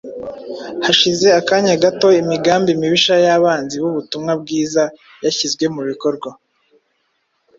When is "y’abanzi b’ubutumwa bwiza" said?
3.25-4.83